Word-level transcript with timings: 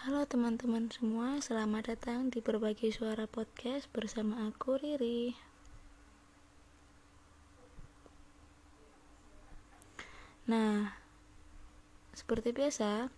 Halo 0.00 0.24
teman-teman 0.24 0.88
semua, 0.88 1.44
selamat 1.44 1.92
datang 1.92 2.32
di 2.32 2.40
Berbagi 2.40 2.88
Suara 2.88 3.28
Podcast 3.28 3.84
bersama 3.92 4.48
aku 4.48 4.80
Riri. 4.80 5.36
Nah, 10.48 10.96
seperti 12.16 12.56
biasa, 12.56 13.12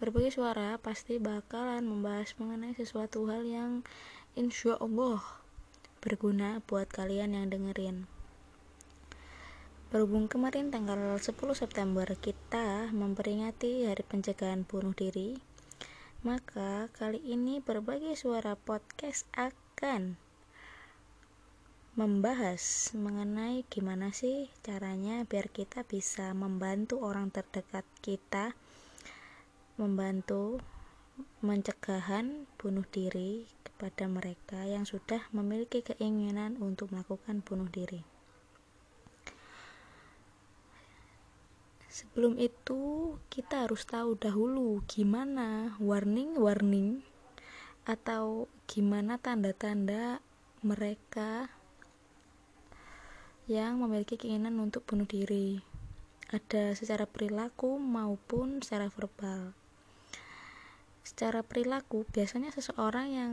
Berbagi 0.00 0.32
Suara 0.32 0.80
pasti 0.80 1.20
bakalan 1.20 1.84
membahas 1.84 2.32
mengenai 2.40 2.72
sesuatu 2.72 3.28
hal 3.28 3.44
yang 3.44 3.84
insya 4.40 4.80
Allah 4.80 5.20
berguna 6.00 6.64
buat 6.64 6.88
kalian 6.88 7.36
yang 7.36 7.52
dengerin. 7.52 8.08
Berhubung 9.86 10.26
kemarin 10.26 10.74
tanggal 10.74 10.98
10 10.98 11.30
September 11.54 12.10
kita 12.18 12.90
memperingati 12.90 13.86
Hari 13.86 14.02
Pencegahan 14.02 14.66
Bunuh 14.66 14.90
Diri, 14.90 15.38
maka 16.26 16.90
kali 16.90 17.22
ini 17.22 17.62
berbagai 17.62 18.18
suara 18.18 18.58
podcast 18.58 19.30
akan 19.38 20.18
membahas 21.94 22.90
mengenai 22.98 23.62
gimana 23.70 24.10
sih 24.10 24.50
caranya 24.66 25.22
biar 25.22 25.54
kita 25.54 25.86
bisa 25.86 26.34
membantu 26.34 27.06
orang 27.06 27.30
terdekat 27.30 27.86
kita 28.02 28.58
membantu 29.78 30.58
mencegahan 31.46 32.50
bunuh 32.58 32.82
diri 32.90 33.46
kepada 33.62 34.10
mereka 34.10 34.66
yang 34.66 34.82
sudah 34.82 35.22
memiliki 35.30 35.86
keinginan 35.86 36.58
untuk 36.58 36.90
melakukan 36.90 37.38
bunuh 37.46 37.70
diri. 37.70 38.15
Sebelum 41.96 42.36
itu, 42.36 43.16
kita 43.32 43.64
harus 43.64 43.88
tahu 43.88 44.20
dahulu 44.20 44.84
gimana 44.84 45.80
warning-warning 45.80 47.00
atau 47.88 48.52
gimana 48.68 49.16
tanda-tanda 49.16 50.20
mereka 50.60 51.48
yang 53.48 53.80
memiliki 53.80 54.20
keinginan 54.20 54.60
untuk 54.60 54.84
bunuh 54.84 55.08
diri. 55.08 55.64
Ada 56.28 56.76
secara 56.76 57.08
perilaku 57.08 57.80
maupun 57.80 58.60
secara 58.60 58.92
verbal. 58.92 59.56
Secara 61.00 61.40
perilaku, 61.40 62.04
biasanya 62.12 62.52
seseorang 62.52 63.08
yang 63.08 63.32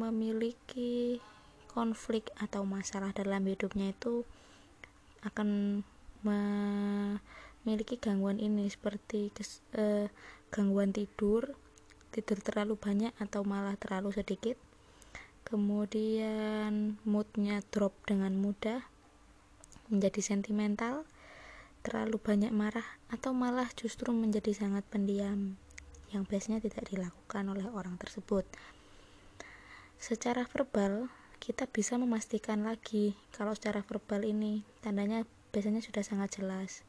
memiliki 0.00 1.20
konflik 1.68 2.32
atau 2.40 2.64
masalah 2.64 3.12
dalam 3.12 3.44
hidupnya 3.44 3.92
itu 3.92 4.24
akan 5.28 5.84
memiliki 7.68 8.00
gangguan 8.00 8.40
ini 8.40 8.64
seperti 8.64 9.28
kes, 9.36 9.60
eh, 9.76 10.08
gangguan 10.48 10.88
tidur, 10.88 11.52
tidur 12.08 12.40
terlalu 12.40 12.80
banyak 12.80 13.12
atau 13.20 13.44
malah 13.44 13.76
terlalu 13.76 14.08
sedikit. 14.16 14.56
Kemudian 15.44 16.96
moodnya 17.04 17.60
drop 17.68 17.92
dengan 18.08 18.40
mudah, 18.40 18.88
menjadi 19.92 20.24
sentimental, 20.24 21.04
terlalu 21.84 22.16
banyak 22.16 22.56
marah 22.56 22.88
atau 23.12 23.36
malah 23.36 23.68
justru 23.76 24.16
menjadi 24.16 24.56
sangat 24.56 24.88
pendiam 24.88 25.60
yang 26.08 26.24
biasanya 26.24 26.64
tidak 26.64 26.88
dilakukan 26.88 27.52
oleh 27.52 27.68
orang 27.68 28.00
tersebut. 28.00 28.48
Secara 30.00 30.48
verbal, 30.48 31.12
kita 31.36 31.68
bisa 31.68 32.00
memastikan 32.00 32.64
lagi 32.64 33.12
kalau 33.36 33.52
secara 33.52 33.84
verbal 33.84 34.24
ini 34.24 34.64
tandanya 34.80 35.28
biasanya 35.52 35.84
sudah 35.84 36.00
sangat 36.00 36.40
jelas. 36.40 36.87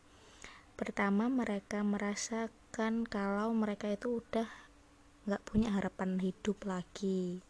Pertama, 0.79 1.27
mereka 1.27 1.83
merasakan 1.83 3.03
kalau 3.03 3.51
mereka 3.51 3.91
itu 3.91 4.23
udah 4.23 4.47
nggak 5.27 5.43
punya 5.43 5.75
harapan 5.75 6.15
hidup 6.23 6.55
lagi, 6.63 7.43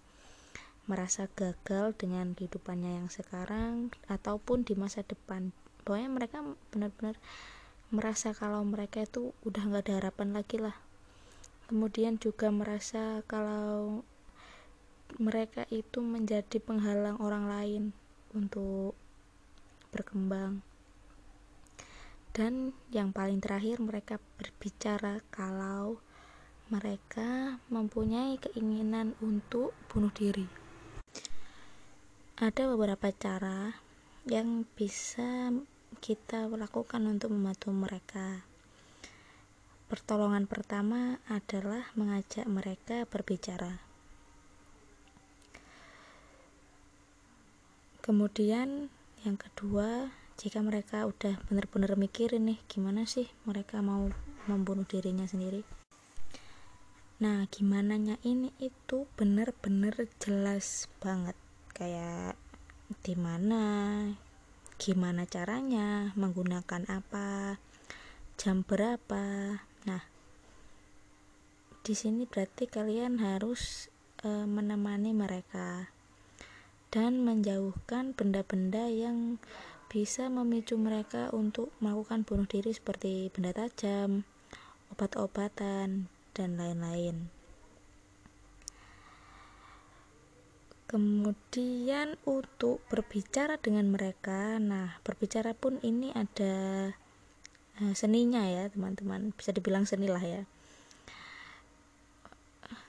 merasa 0.90 1.30
gagal 1.38 1.94
dengan 1.94 2.34
kehidupannya 2.34 2.98
yang 2.98 3.14
sekarang 3.14 3.94
ataupun 4.10 4.66
di 4.66 4.74
masa 4.74 5.06
depan. 5.06 5.54
Pokoknya 5.86 6.10
mereka 6.10 6.42
benar-benar 6.74 7.22
merasa 7.94 8.34
kalau 8.34 8.66
mereka 8.66 9.06
itu 9.06 9.30
udah 9.46 9.62
nggak 9.62 9.86
ada 9.86 9.94
harapan 10.02 10.34
lagi 10.34 10.58
lah. 10.58 10.74
Kemudian 11.70 12.18
juga 12.18 12.50
merasa 12.50 13.22
kalau 13.30 14.02
mereka 15.22 15.70
itu 15.70 16.02
menjadi 16.02 16.58
penghalang 16.58 17.22
orang 17.22 17.46
lain 17.46 17.84
untuk 18.34 18.98
berkembang 19.94 20.66
dan 22.34 22.72
yang 22.94 23.10
paling 23.10 23.42
terakhir 23.42 23.82
mereka 23.82 24.22
berbicara 24.38 25.22
kalau 25.34 25.98
mereka 26.70 27.58
mempunyai 27.74 28.38
keinginan 28.38 29.18
untuk 29.26 29.74
bunuh 29.90 30.14
diri. 30.14 30.46
Ada 32.38 32.70
beberapa 32.72 33.10
cara 33.12 33.74
yang 34.30 34.64
bisa 34.78 35.52
kita 36.00 36.46
lakukan 36.48 37.02
untuk 37.10 37.34
membantu 37.34 37.74
mereka. 37.74 38.46
Pertolongan 39.90 40.46
pertama 40.46 41.18
adalah 41.26 41.90
mengajak 41.98 42.46
mereka 42.46 43.10
berbicara. 43.10 43.82
Kemudian, 48.06 48.94
yang 49.26 49.36
kedua, 49.36 50.14
jika 50.40 50.64
mereka 50.64 51.04
udah 51.04 51.36
bener-bener 51.52 52.00
mikirin 52.00 52.48
nih 52.48 52.60
gimana 52.72 53.04
sih 53.04 53.28
mereka 53.44 53.84
mau 53.84 54.08
membunuh 54.48 54.88
dirinya 54.88 55.28
sendiri? 55.28 55.68
Nah 57.20 57.44
gimana 57.52 58.00
nya 58.00 58.16
ini 58.24 58.56
itu 58.64 59.04
bener-bener 59.20 60.08
jelas 60.24 60.88
banget. 61.04 61.36
Kayak 61.76 62.40
di 63.04 63.20
mana 63.20 63.64
gimana 64.80 65.28
caranya 65.28 66.16
menggunakan 66.16 66.88
apa 66.88 67.60
jam 68.40 68.64
berapa. 68.64 69.60
Nah 69.84 70.04
di 71.84 71.92
sini 71.92 72.24
berarti 72.24 72.72
kalian 72.72 73.20
harus 73.20 73.92
e, 74.24 74.48
menemani 74.48 75.12
mereka 75.12 75.92
dan 76.96 77.28
menjauhkan 77.28 78.16
benda-benda 78.16 78.88
yang 78.88 79.36
bisa 79.90 80.30
memicu 80.30 80.78
mereka 80.78 81.34
untuk 81.34 81.74
melakukan 81.82 82.22
bunuh 82.22 82.46
diri 82.46 82.70
seperti 82.70 83.34
benda 83.34 83.58
tajam, 83.58 84.22
obat-obatan, 84.94 86.06
dan 86.38 86.50
lain-lain. 86.62 87.34
Kemudian 90.86 92.22
untuk 92.26 92.86
berbicara 92.90 93.58
dengan 93.58 93.90
mereka, 93.90 94.62
nah 94.62 95.02
berbicara 95.02 95.58
pun 95.58 95.82
ini 95.82 96.14
ada 96.14 96.90
eh, 97.82 97.94
seninya 97.98 98.46
ya 98.46 98.70
teman-teman, 98.70 99.34
bisa 99.34 99.50
dibilang 99.54 99.90
seni 99.90 100.06
lah 100.06 100.22
ya. 100.22 100.46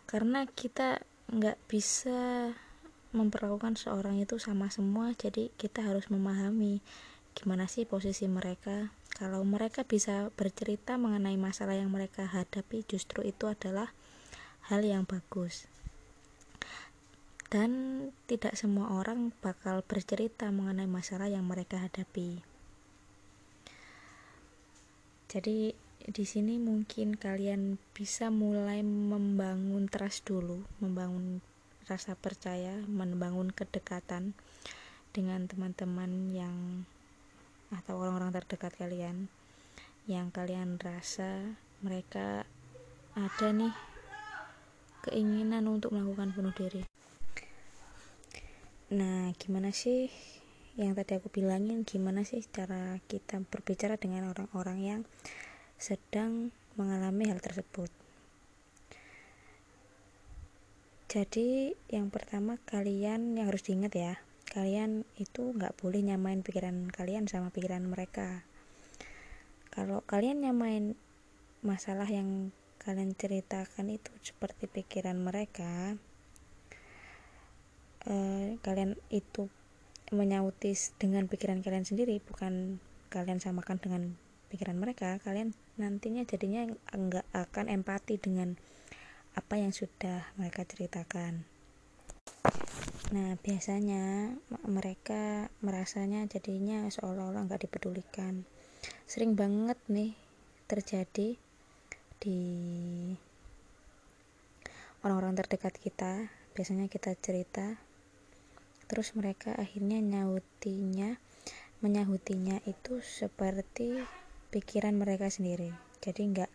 Karena 0.04 0.44
kita 0.48 1.00
nggak 1.32 1.56
bisa 1.64 2.52
memperlakukan 3.10 3.74
seorang 3.74 4.22
itu 4.22 4.38
sama 4.38 4.70
semua 4.70 5.10
jadi 5.18 5.50
kita 5.58 5.82
harus 5.82 6.06
memahami 6.10 6.78
gimana 7.34 7.70
sih 7.70 7.86
posisi 7.86 8.26
mereka. 8.26 8.90
Kalau 9.10 9.44
mereka 9.44 9.84
bisa 9.84 10.32
bercerita 10.32 10.96
mengenai 10.96 11.36
masalah 11.36 11.76
yang 11.76 11.92
mereka 11.92 12.24
hadapi 12.24 12.86
justru 12.88 13.26
itu 13.26 13.46
adalah 13.50 13.92
hal 14.70 14.80
yang 14.80 15.04
bagus. 15.04 15.68
Dan 17.50 17.70
tidak 18.30 18.54
semua 18.54 18.94
orang 18.94 19.34
bakal 19.42 19.82
bercerita 19.82 20.48
mengenai 20.54 20.86
masalah 20.86 21.26
yang 21.26 21.44
mereka 21.44 21.82
hadapi. 21.82 22.40
Jadi 25.26 25.74
di 26.00 26.24
sini 26.24 26.56
mungkin 26.56 27.18
kalian 27.18 27.76
bisa 27.92 28.32
mulai 28.32 28.80
membangun 28.80 29.84
trust 29.90 30.24
dulu 30.24 30.64
membangun 30.80 31.44
rasa 31.90 32.14
percaya, 32.14 32.78
membangun 32.86 33.50
kedekatan 33.50 34.38
dengan 35.10 35.50
teman-teman 35.50 36.30
yang 36.30 36.86
atau 37.74 37.98
orang-orang 37.98 38.30
terdekat 38.34 38.74
kalian 38.78 39.26
yang 40.06 40.30
kalian 40.30 40.78
rasa 40.78 41.54
mereka 41.82 42.46
ada 43.18 43.48
nih 43.50 43.74
keinginan 45.06 45.66
untuk 45.66 45.94
melakukan 45.94 46.30
bunuh 46.34 46.54
diri. 46.54 46.82
Nah, 48.90 49.30
gimana 49.38 49.70
sih 49.70 50.10
yang 50.74 50.94
tadi 50.98 51.18
aku 51.18 51.30
bilangin 51.30 51.86
gimana 51.86 52.26
sih 52.26 52.42
cara 52.46 52.98
kita 53.06 53.42
berbicara 53.46 53.98
dengan 53.98 54.30
orang-orang 54.30 54.78
yang 54.82 55.00
sedang 55.78 56.54
mengalami 56.74 57.30
hal 57.30 57.38
tersebut? 57.38 57.90
Jadi 61.10 61.74
yang 61.90 62.14
pertama 62.14 62.62
kalian 62.70 63.34
yang 63.34 63.50
harus 63.50 63.66
diingat 63.66 63.90
ya 63.98 64.14
kalian 64.46 65.02
itu 65.18 65.50
nggak 65.58 65.74
boleh 65.78 66.06
nyamain 66.06 66.46
pikiran 66.46 66.86
kalian 66.90 67.26
sama 67.26 67.50
pikiran 67.50 67.82
mereka. 67.82 68.46
Kalau 69.74 70.06
kalian 70.06 70.46
nyamain 70.46 70.94
masalah 71.66 72.06
yang 72.06 72.54
kalian 72.78 73.18
ceritakan 73.18 73.90
itu 73.90 74.10
seperti 74.22 74.70
pikiran 74.70 75.18
mereka 75.18 75.98
eh, 78.06 78.56
kalian 78.62 78.94
itu 79.10 79.50
menyauti 80.14 80.72
dengan 80.98 81.26
pikiran 81.26 81.60
kalian 81.62 81.86
sendiri 81.86 82.22
bukan 82.22 82.78
kalian 83.10 83.42
samakan 83.42 83.82
dengan 83.82 84.02
pikiran 84.48 84.78
mereka 84.78 85.18
kalian 85.22 85.52
nantinya 85.76 86.24
jadinya 86.24 86.66
enggak 86.90 87.26
akan 87.36 87.68
empati 87.68 88.16
dengan 88.16 88.56
apa 89.40 89.56
yang 89.56 89.72
sudah 89.72 90.28
mereka 90.36 90.68
ceritakan. 90.68 91.48
Nah 93.16 93.40
biasanya 93.40 94.36
mereka 94.68 95.48
merasanya 95.64 96.28
jadinya 96.28 96.84
seolah-olah 96.92 97.48
nggak 97.48 97.64
dipedulikan. 97.64 98.44
Sering 99.08 99.32
banget 99.32 99.80
nih 99.88 100.12
terjadi 100.68 101.40
di 102.20 102.40
orang-orang 105.00 105.40
terdekat 105.40 105.80
kita. 105.80 106.28
Biasanya 106.52 106.92
kita 106.92 107.16
cerita 107.16 107.80
terus 108.92 109.16
mereka 109.16 109.56
akhirnya 109.56 110.04
nyautinya 110.04 111.16
menyahutinya 111.80 112.60
itu 112.68 113.00
seperti 113.00 114.04
pikiran 114.52 114.92
mereka 115.00 115.32
sendiri. 115.32 115.72
Jadi 116.04 116.20
enggak 116.28 116.50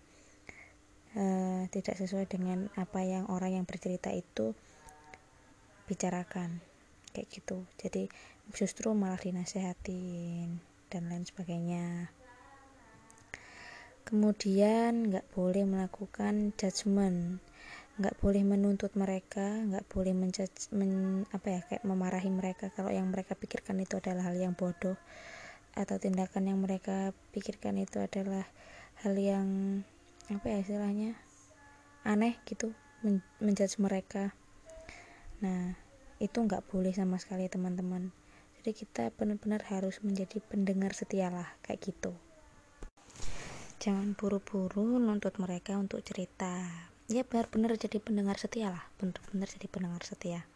uh, 1.15 1.63
tidak 1.71 1.95
sesuai 1.97 2.27
dengan 2.29 2.67
apa 2.75 3.01
yang 3.01 3.27
orang 3.31 3.59
yang 3.61 3.65
bercerita 3.65 4.11
itu 4.11 4.53
bicarakan. 5.87 6.61
Kayak 7.15 7.27
gitu. 7.31 7.63
Jadi 7.79 8.11
justru 8.51 8.91
malah 8.91 9.17
dinasehatin 9.17 10.59
dan 10.91 11.03
lain 11.07 11.25
sebagainya. 11.25 12.11
Kemudian 14.05 15.09
nggak 15.09 15.33
boleh 15.33 15.65
melakukan 15.65 16.53
judgement. 16.59 17.41
Nggak 17.95 18.19
boleh 18.19 18.43
menuntut 18.43 18.91
mereka 18.99 19.63
nggak 19.65 19.87
boleh 19.87 20.11
menjudge 20.11 20.67
men, 20.75 21.23
apa 21.31 21.47
ya 21.47 21.59
kayak 21.63 21.87
memarahi 21.87 22.27
mereka 22.27 22.67
kalau 22.75 22.91
yang 22.91 23.07
mereka 23.07 23.39
pikirkan 23.39 23.79
itu 23.79 24.03
adalah 24.03 24.27
hal 24.27 24.35
yang 24.35 24.51
bodoh 24.51 24.99
atau 25.79 25.95
tindakan 25.95 26.51
yang 26.51 26.59
mereka 26.59 27.15
pikirkan 27.31 27.79
itu 27.79 28.03
adalah 28.03 28.43
hal 28.99 29.15
yang 29.15 29.47
apa 30.25 30.45
ya 30.49 30.57
istilahnya? 30.65 31.13
Aneh 32.01 32.41
gitu 32.49 32.73
men 33.05 33.21
menjudge 33.37 33.77
mereka. 33.77 34.33
Nah 35.45 35.77
itu 36.17 36.37
nggak 36.41 36.65
boleh 36.65 36.89
sama 36.97 37.21
sekali 37.21 37.45
teman-teman. 37.45 38.09
Jadi 38.57 38.71
kita 38.73 39.13
benar-benar 39.13 39.61
harus 39.69 40.01
menjadi 40.01 40.41
pendengar 40.41 40.97
setialah 40.97 41.53
kayak 41.61 41.93
gitu. 41.93 42.17
Jangan 43.77 44.17
buru-buru 44.17 44.97
nuntut 44.97 45.37
mereka 45.37 45.77
untuk 45.77 46.01
cerita. 46.01 46.65
Ya 47.05 47.21
benar-benar 47.21 47.77
jadi 47.77 48.01
pendengar 48.01 48.41
setia 48.41 48.73
lah 48.73 48.81
benar-benar 48.97 49.45
jadi 49.45 49.69
pendengar 49.69 50.01
setia. 50.01 50.49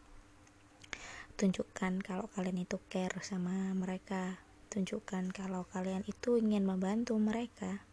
Tunjukkan 1.38 2.02
kalau 2.02 2.26
kalian 2.34 2.66
itu 2.66 2.82
care 2.90 3.22
sama 3.22 3.70
mereka. 3.78 4.42
Tunjukkan 4.74 5.30
kalau 5.30 5.62
kalian 5.70 6.02
itu 6.10 6.42
ingin 6.42 6.66
membantu 6.66 7.14
mereka 7.22 7.86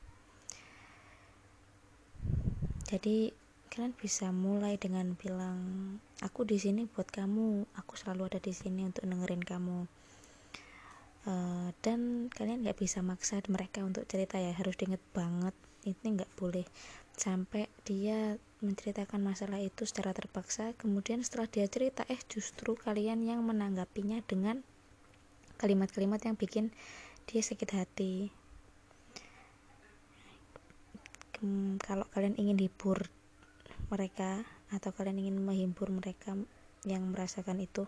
jadi 2.88 3.36
kalian 3.68 3.92
bisa 4.00 4.32
mulai 4.32 4.80
dengan 4.80 5.12
bilang 5.20 5.60
aku 6.24 6.48
di 6.48 6.56
sini 6.56 6.88
buat 6.88 7.12
kamu 7.12 7.68
aku 7.76 7.94
selalu 8.00 8.32
ada 8.32 8.40
di 8.40 8.56
sini 8.56 8.88
untuk 8.88 9.04
dengerin 9.04 9.44
kamu. 9.44 9.80
Uh, 11.28 11.76
dan 11.84 12.32
kalian 12.32 12.64
nggak 12.64 12.80
bisa 12.80 13.04
maksa 13.04 13.44
mereka 13.52 13.84
untuk 13.84 14.08
cerita 14.08 14.40
ya 14.40 14.56
harus 14.56 14.80
diinget 14.80 15.04
banget 15.12 15.52
ini 15.84 16.16
nggak 16.16 16.32
boleh. 16.40 16.64
Sampai 17.12 17.68
dia 17.84 18.40
menceritakan 18.64 19.20
masalah 19.20 19.60
itu 19.60 19.84
secara 19.84 20.16
terpaksa 20.16 20.72
kemudian 20.80 21.20
setelah 21.22 21.52
dia 21.52 21.68
cerita 21.68 22.08
eh 22.08 22.18
justru 22.32 22.80
kalian 22.80 23.20
yang 23.28 23.44
menanggapinya 23.44 24.24
dengan 24.24 24.64
kalimat-kalimat 25.60 26.24
yang 26.24 26.40
bikin 26.40 26.72
dia 27.28 27.44
sakit 27.44 27.70
hati 27.76 28.32
kalau 31.84 32.06
kalian 32.14 32.36
ingin 32.38 32.58
hibur 32.58 33.10
mereka 33.94 34.44
atau 34.74 34.92
kalian 34.92 35.22
ingin 35.22 35.38
menghibur 35.40 35.88
mereka 35.94 36.36
yang 36.84 37.04
merasakan 37.14 37.62
itu 37.64 37.88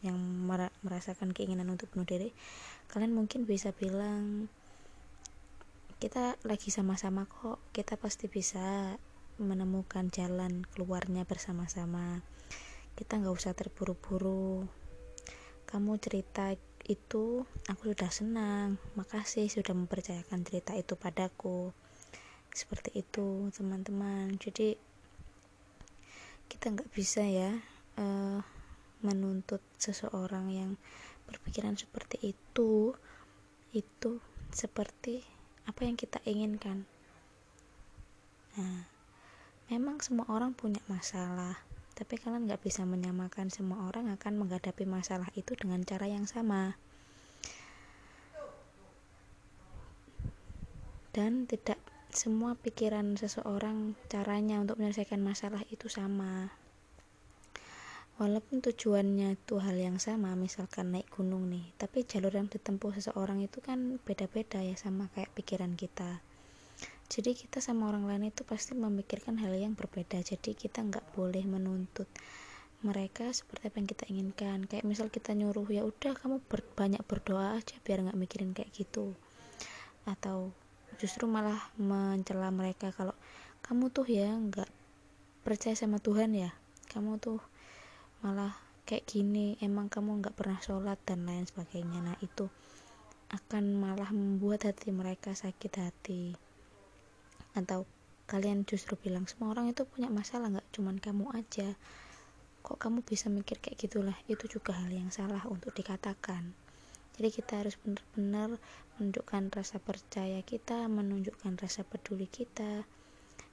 yang 0.00 0.16
merasakan 0.86 1.34
keinginan 1.34 1.68
untuk 1.74 1.90
bunuh 1.90 2.06
diri 2.06 2.30
kalian 2.90 3.12
mungkin 3.12 3.44
bisa 3.44 3.74
bilang 3.74 4.46
kita 5.98 6.38
lagi 6.46 6.70
sama-sama 6.70 7.26
kok 7.26 7.58
kita 7.74 7.98
pasti 7.98 8.30
bisa 8.30 8.94
menemukan 9.38 10.10
jalan 10.10 10.66
keluarnya 10.74 11.22
bersama-sama. 11.22 12.26
Kita 12.98 13.22
nggak 13.22 13.34
usah 13.34 13.54
terburu-buru. 13.54 14.66
Kamu 15.66 15.94
cerita 16.02 16.50
itu 16.90 17.46
aku 17.70 17.82
sudah 17.94 18.10
senang. 18.10 18.82
Makasih 18.98 19.46
sudah 19.46 19.78
mempercayakan 19.78 20.42
cerita 20.42 20.74
itu 20.74 20.98
padaku 20.98 21.70
seperti 22.52 23.04
itu 23.04 23.52
teman-teman. 23.54 24.34
Jadi 24.36 24.78
kita 26.48 26.72
nggak 26.72 26.90
bisa 26.90 27.22
ya 27.22 27.52
uh, 28.00 28.40
menuntut 29.04 29.60
seseorang 29.78 30.50
yang 30.50 30.70
berpikiran 31.28 31.76
seperti 31.76 32.32
itu 32.32 32.96
itu 33.76 34.18
seperti 34.48 35.20
apa 35.68 35.84
yang 35.84 35.94
kita 36.00 36.18
inginkan. 36.24 36.88
Nah 38.56 38.88
memang 39.68 40.00
semua 40.00 40.24
orang 40.32 40.56
punya 40.56 40.80
masalah 40.88 41.60
tapi 41.92 42.14
kalian 42.14 42.46
nggak 42.46 42.62
bisa 42.62 42.86
menyamakan 42.86 43.50
semua 43.50 43.90
orang 43.90 44.08
akan 44.14 44.38
menghadapi 44.38 44.86
masalah 44.86 45.28
itu 45.34 45.58
dengan 45.58 45.82
cara 45.82 46.06
yang 46.06 46.30
sama. 46.30 46.78
Dan 51.10 51.50
tidak 51.50 51.82
semua 52.08 52.56
pikiran 52.56 53.20
seseorang 53.20 53.92
caranya 54.08 54.64
untuk 54.64 54.80
menyelesaikan 54.80 55.20
masalah 55.20 55.60
itu 55.68 55.92
sama. 55.92 56.48
Walaupun 58.18 58.64
tujuannya 58.64 59.38
itu 59.38 59.62
hal 59.62 59.78
yang 59.78 60.02
sama 60.02 60.34
misalkan 60.34 60.90
naik 60.90 61.06
gunung 61.14 61.46
nih 61.54 61.70
tapi 61.78 62.02
jalur 62.02 62.34
yang 62.34 62.50
ditempuh 62.50 62.90
seseorang 62.98 63.38
itu 63.44 63.62
kan 63.62 64.02
beda-beda 64.02 64.58
ya 64.58 64.74
sama 64.74 65.06
kayak 65.14 65.30
pikiran 65.36 65.78
kita. 65.78 66.18
Jadi 67.08 67.38
kita 67.38 67.62
sama 67.62 67.86
orang 67.92 68.10
lain 68.10 68.34
itu 68.34 68.42
pasti 68.42 68.74
memikirkan 68.74 69.38
hal 69.38 69.54
yang 69.54 69.78
berbeda 69.78 70.18
jadi 70.18 70.50
kita 70.56 70.82
nggak 70.82 71.14
boleh 71.14 71.46
menuntut 71.46 72.10
mereka 72.82 73.30
seperti 73.34 73.70
apa 73.70 73.76
yang 73.78 73.88
kita 73.90 74.04
inginkan. 74.10 74.58
Kayak 74.66 74.86
misal 74.86 75.10
kita 75.10 75.34
nyuruh 75.34 75.66
ya 75.70 75.82
udah 75.82 76.14
kamu 76.16 76.42
ber 76.46 76.62
banyak 76.74 77.02
berdoa 77.06 77.58
aja 77.58 77.76
biar 77.84 78.02
nggak 78.06 78.18
mikirin 78.18 78.50
kayak 78.54 78.70
gitu. 78.74 79.14
Atau 80.06 80.54
justru 80.98 81.30
malah 81.30 81.58
mencela 81.78 82.50
mereka 82.50 82.90
kalau 82.90 83.14
kamu 83.62 83.94
tuh 83.94 84.06
ya 84.10 84.34
nggak 84.34 84.66
percaya 85.46 85.78
sama 85.78 86.02
Tuhan 86.02 86.34
ya. 86.34 86.50
Kamu 86.90 87.22
tuh 87.22 87.38
malah 88.26 88.58
kayak 88.82 89.06
gini 89.06 89.54
emang 89.62 89.86
kamu 89.86 90.18
nggak 90.18 90.34
pernah 90.34 90.58
sholat 90.58 90.98
dan 91.06 91.22
lain 91.22 91.46
sebagainya. 91.46 92.02
Nah 92.02 92.18
itu 92.18 92.50
akan 93.30 93.78
malah 93.78 94.10
membuat 94.10 94.66
hati 94.66 94.90
mereka 94.90 95.38
sakit 95.38 95.72
hati. 95.78 96.34
Atau 97.54 97.86
kalian 98.26 98.66
justru 98.66 98.98
bilang 98.98 99.30
semua 99.30 99.54
orang 99.54 99.70
itu 99.70 99.86
punya 99.86 100.10
masalah 100.10 100.50
nggak 100.50 100.68
cuman 100.74 100.98
kamu 100.98 101.30
aja. 101.30 101.78
Kok 102.66 102.76
kamu 102.76 103.06
bisa 103.06 103.30
mikir 103.30 103.62
kayak 103.62 103.78
gitulah? 103.78 104.18
Itu 104.26 104.50
juga 104.50 104.74
hal 104.74 104.90
yang 104.90 105.14
salah 105.14 105.46
untuk 105.46 105.70
dikatakan 105.78 106.67
jadi 107.18 107.34
kita 107.34 107.52
harus 107.58 107.74
benar-benar 107.82 108.62
menunjukkan 108.94 109.50
rasa 109.50 109.82
percaya 109.82 110.38
kita 110.46 110.86
menunjukkan 110.86 111.58
rasa 111.58 111.82
peduli 111.82 112.30
kita. 112.30 112.86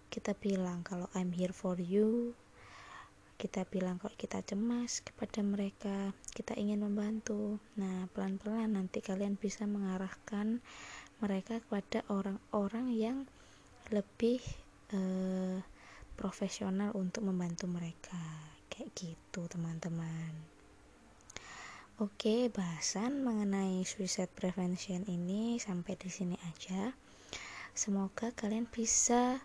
Kita 0.05 0.38
bilang 0.38 0.86
kalau 0.86 1.10
I'm 1.17 1.34
here 1.34 1.50
for 1.50 1.81
you. 1.81 2.38
Kita 3.41 3.65
bilang 3.65 3.98
kalau 3.98 4.13
kita 4.13 4.45
cemas 4.45 5.01
kepada 5.01 5.41
mereka. 5.41 6.13
Kita 6.29 6.53
ingin 6.53 6.86
membantu. 6.86 7.57
Nah 7.81 8.05
pelan-pelan 8.13 8.77
nanti 8.77 9.01
kalian 9.01 9.34
bisa 9.34 9.65
mengarahkan 9.65 10.62
mereka 11.17 11.57
kepada 11.65 12.05
orang-orang 12.13 12.93
yang 12.93 13.17
lebih 13.89 14.45
uh, 14.93 15.57
profesional 16.13 16.93
untuk 16.93 17.25
membantu 17.25 17.65
mereka. 17.65 18.22
Kayak 18.69 18.93
gitu 18.93 19.50
teman-teman 19.50 20.54
oke 22.01 22.51
bahasan 22.51 23.23
mengenai 23.23 23.83
suicide 23.87 24.31
prevention 24.33 25.07
ini 25.07 25.61
sampai 25.61 25.95
di 25.95 26.09
sini 26.11 26.35
aja 26.43 26.91
semoga 27.71 28.35
kalian 28.35 28.67
bisa 28.67 29.43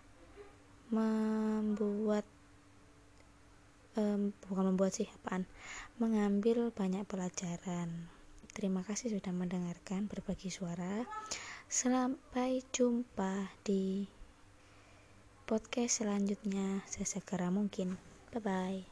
membuat 0.91 2.27
um, 3.95 4.35
bukan 4.47 4.75
membuat 4.75 4.95
sih 4.95 5.07
apaan 5.21 5.47
mengambil 5.95 6.75
banyak 6.75 7.07
pelajaran 7.07 8.11
terima 8.51 8.83
kasih 8.83 9.15
sudah 9.15 9.31
mendengarkan 9.31 10.11
berbagi 10.11 10.51
suara 10.51 11.07
sampai 11.71 12.59
jumpa 12.75 13.47
di 13.63 14.11
podcast 15.51 15.99
selanjutnya 15.99 16.79
sesegera 16.87 17.51
mungkin. 17.51 17.99
Bye 18.31 18.39
bye. 18.39 18.90